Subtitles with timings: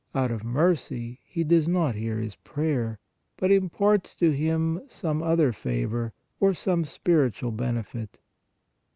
[0.15, 2.97] Out of mercy He does not hear his prayer,
[3.37, 8.17] but imparts to him some other favor, or some spir itual benefit.